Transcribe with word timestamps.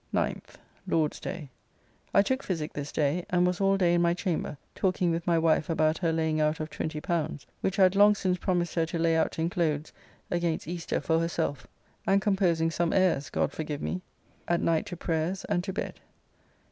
9th 0.15 0.55
(Lord's 0.87 1.19
day). 1.19 1.51
I 2.11 2.23
took 2.23 2.41
physique 2.41 2.73
this 2.73 2.91
day, 2.91 3.23
and 3.29 3.45
was 3.45 3.61
all 3.61 3.77
day 3.77 3.93
in 3.93 4.01
my 4.01 4.15
chamber, 4.15 4.57
talking 4.73 5.11
with 5.11 5.27
my 5.27 5.37
wife 5.37 5.69
about 5.69 5.99
her 5.99 6.11
laying 6.11 6.41
out 6.41 6.59
of 6.59 6.71
L20, 6.71 7.45
which 7.61 7.77
I 7.77 7.83
had 7.83 7.95
long 7.95 8.15
since 8.15 8.39
promised 8.39 8.73
her 8.73 8.87
to 8.87 8.97
lay 8.97 9.15
out 9.15 9.37
in 9.37 9.47
clothes 9.47 9.93
against 10.31 10.67
Easter 10.67 11.01
for 11.01 11.19
herself, 11.19 11.67
and 12.07 12.19
composing 12.19 12.71
some 12.71 12.91
ayres, 12.91 13.29
God 13.29 13.51
forgive 13.51 13.83
me! 13.83 14.01
At 14.47 14.61
night 14.63 14.87
to 14.87 14.97
prayers 14.97 15.45
and 15.45 15.63
to 15.65 15.71
bed. 15.71 15.99